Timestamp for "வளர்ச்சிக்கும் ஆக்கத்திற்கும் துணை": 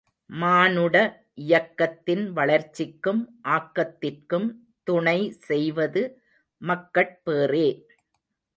2.31-5.17